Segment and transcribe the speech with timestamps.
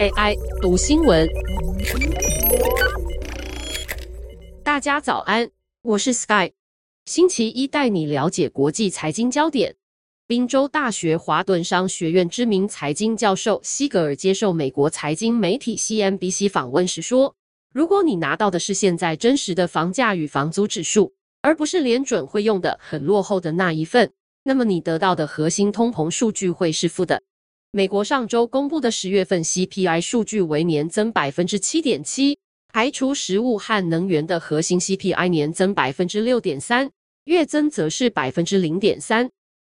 [0.00, 1.28] AI 读新闻，
[4.62, 5.50] 大家早安，
[5.82, 6.52] 我是 Sky，
[7.06, 9.76] 星期一带你了解国际财经焦点。
[10.26, 17.34] 宾州大学华顿商学院知名财经教授西格尔接受美国财经媒体 CNBC 访问时说
[17.74, 21.12] ：“如果你拿到的是现在真实的房价与房租指数，
[21.42, 24.12] 而不是联准会用的很落后的那一份，
[24.44, 27.22] 那么你得到的核心通膨数据会是负的。”
[27.74, 32.38] 美国上周公布的十月份 CPI 数据为年增百分之七点七，
[32.70, 36.90] 排除食物和能源的核心 CPI 年增百分之六点三，
[37.24, 39.30] 月增则是百分之零点三，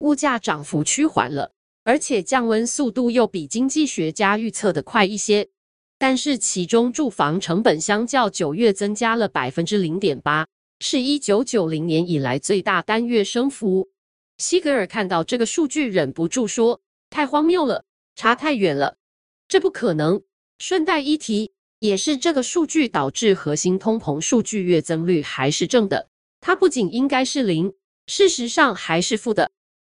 [0.00, 5.48] 物价涨幅趋缓了，而且降温速度又比经济学家预测的快一些。
[5.96, 10.46] 但是其中住房成本相较九月增加了百分之零点八，
[10.80, 13.88] 是一九九零年以来最大单月升幅。
[14.36, 16.82] 西格尔看到这个数据，忍不住说。
[17.10, 18.96] 太荒谬了，差太远了，
[19.48, 20.22] 这不可能。
[20.58, 26.08] 顺带一提，也是这个数据导致核心通膨数据月增率还是正的，
[26.40, 27.74] 它不仅应该是零，
[28.06, 29.50] 事实上还是负的。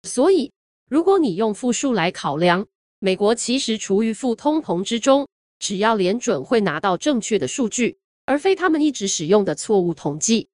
[0.02, 0.52] 所以，
[0.88, 2.66] 如果你用负数来考量，
[2.98, 5.28] 美国其实处于负通膨之中。
[5.58, 10.48] 只要联准会拿到正确的数据，而非他们一直使用的错误统计。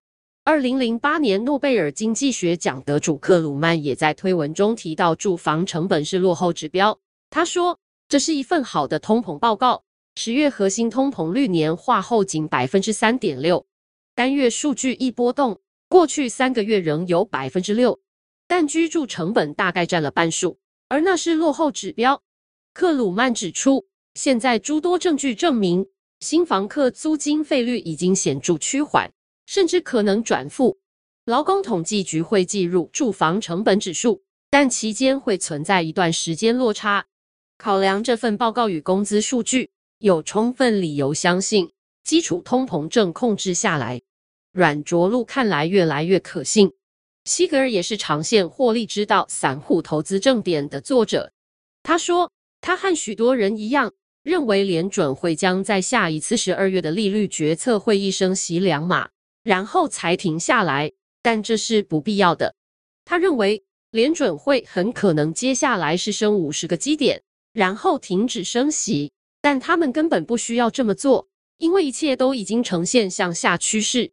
[0.49, 7.01] 二零零八年诺贝尔经济学奖得主克鲁曼也在推文中提到，住房成本是落后指标。
[7.31, 9.83] 他说：“这是一份好的通膨报告。
[10.15, 13.67] 十月核心通膨率年化后仅百分之三点六，
[14.15, 17.99] 单月数据一波动，过去三个月仍有百分之六，
[18.47, 22.23] 但居住成本大概占了半数，而那是落后指标。”
[22.73, 25.89] 克鲁曼指出，现在诸多证据证明，
[26.21, 29.11] 新房客租金费率已经显著趋缓。
[29.47, 30.79] 甚至可能转负。
[31.25, 37.07] 劳工统计局会计入住房成本指数，但期间会存在一段时间落差。
[37.59, 41.73] 考量这份报告与工资数据，有充分理由相信
[42.05, 44.03] 基础通膨正控制下来，
[44.53, 46.73] 软着陆看来越来越可信。
[47.25, 51.33] 西格尔也是长线获利之道、散户投资正点的作者。
[51.83, 52.31] 他说，
[52.61, 53.93] 他和许多人一样，
[54.23, 59.09] 认为联准会将在下一次十二月的利率决策会议升息两码。
[59.47, 60.91] 然后才停下来，
[61.23, 62.57] 但这是不必要的。
[63.05, 74.11] 他认为联准会很可能接下来是升五十个基点，然后停止升息，但他们根本不需要这么做，因为一切都已经呈现向下趋势。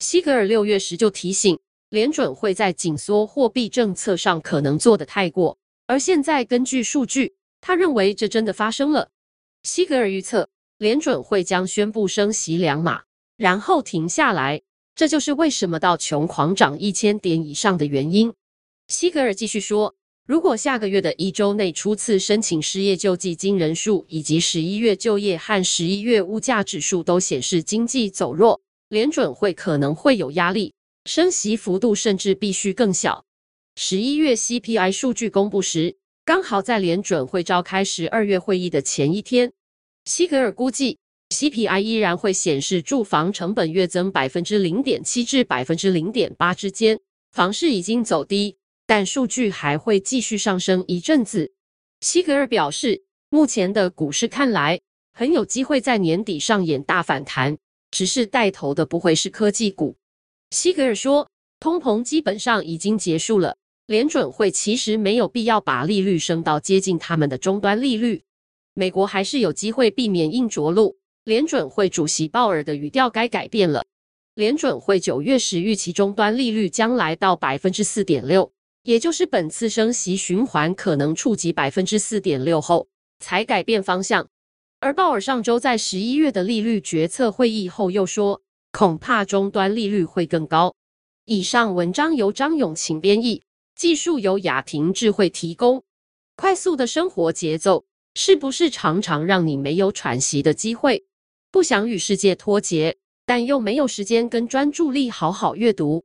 [0.00, 1.60] 西格尔六月时就提醒
[1.90, 5.56] 联准会在紧缩货币政策上可能做得太过，
[5.86, 9.10] 而现在根据数据，他认为这真的发生了。
[9.62, 13.02] 西格尔预测联准会将宣布升息两码，
[13.36, 14.60] 然后停下来。
[14.94, 18.32] 这就是为什么道琼狂涨一千点以上的原因。
[18.88, 19.94] 西格尔继续说，
[20.26, 30.74] 如果下个月的一周内初次申请失业救济金人数以及十一月就业和十一月物价指数都显示经济走弱，联准会可能会有压力，
[31.06, 33.24] 升息幅度甚至必须更小。
[33.76, 39.52] 十一月 CPI 数据公布时，刚好在联准会召开十二月会议的前一天。
[40.04, 40.98] 西格尔估计。
[41.32, 47.00] CPI 依然会显示住房成本月增百分之零点七至百分之零点八之间，
[47.30, 51.52] 房市已经走低，但数据还会继续上升一阵子。
[52.00, 54.80] 西格尔表示，目前的股市看来
[55.14, 57.56] 很有机会在年底上演大反弹，
[57.90, 59.96] 只是带头的不会是科技股。
[60.50, 61.28] 西格尔说，
[61.58, 63.56] 通膨基本上已经结束了，
[63.86, 68.22] 联准会其实没有必要把利率升到接近他们的终端利率，
[68.74, 70.98] 美国还是有机会避免硬着陆。
[71.24, 73.84] 联准会主席鲍尔的语调该改变了。
[74.34, 78.50] 联准会九月时预期终端利率将来到百分之四点六，
[78.82, 82.88] 也就是本次升息循环可能触及百分之四点六后
[83.20, 84.26] 才改变方向。
[84.80, 90.74] 而鲍尔上周在十一月的利率决策会议后又说，恐怕终端利率会更高。
[91.26, 93.44] 以上文章由张永晴编译，
[93.76, 95.84] 技术由雅婷智慧提供。
[96.34, 97.84] 快速的生活节奏
[98.16, 101.04] 是不是常常让你没有喘息的机会？
[101.52, 102.96] 不想与世界脱节，
[103.26, 106.02] 但又没有时间跟专注力好好阅读。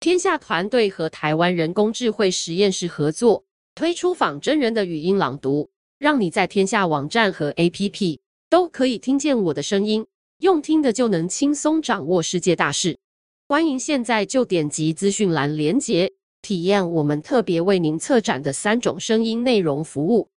[0.00, 3.44] 天下团队和台湾人工智慧实验室合作，
[3.76, 8.18] 推出仿真人的语音朗读，让你在天下网站和 APP
[8.50, 10.04] 都可以听见我的声音，
[10.38, 12.98] 用听的就能轻松掌握世界大事。
[13.46, 16.12] 欢迎现在就点击资讯栏连结，
[16.42, 20.28] 体验我们特别为您策展的三种声音内容服务。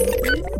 [0.00, 0.59] Thank you.